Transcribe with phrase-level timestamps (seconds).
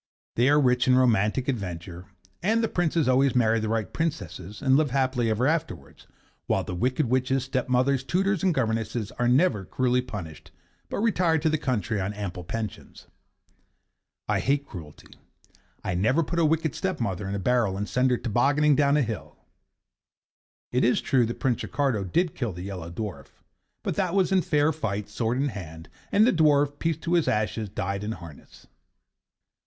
[0.33, 2.05] They are rich in romantic adventure,
[2.41, 6.07] and the Princes always marry the right Princesses and live happy ever afterwards;
[6.47, 10.49] while the wicked witches, stepmothers, tutors and governesses are never cruelly punished,
[10.89, 13.05] but retire to the country on ample pensions.
[14.27, 15.09] I hate cruelty:
[15.83, 19.03] I never put a wicked stepmother in a barrel and send her tobogganing down a
[19.03, 19.37] hill.
[20.71, 23.27] It is true that Prince Ricardo did kill the Yellow Dwarf;
[23.83, 27.27] but that was in fair fight, sword in hand, and the dwarf, peace to his
[27.27, 27.69] ashes!
[27.69, 28.65] died in harness.